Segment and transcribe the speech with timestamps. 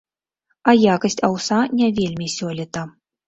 [0.71, 2.87] А якасць аўса не вельмі сёлета.